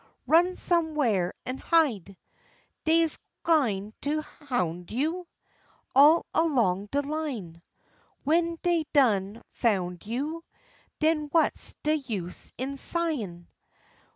[0.25, 2.17] Run some whar an' hide.
[2.85, 5.27] Dey's gwine to houn' you
[5.95, 7.61] All along de line,
[8.25, 10.43] W'en dey done foun' you,
[10.97, 13.47] Den what's de use in sighin'?